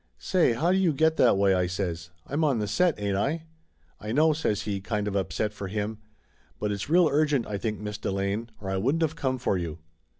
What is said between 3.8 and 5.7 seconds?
"I know," says he, kind of upset for